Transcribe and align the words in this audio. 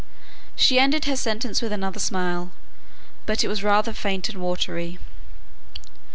She 0.55 0.79
ended 0.79 1.05
her 1.05 1.15
sentence 1.15 1.61
with 1.61 1.71
another 1.71 1.99
smile, 1.99 2.51
but 3.27 3.43
it 3.43 3.47
was 3.47 3.61
rather 3.61 3.93
faint 3.93 4.29
and 4.29 4.41
watery. 4.41 4.97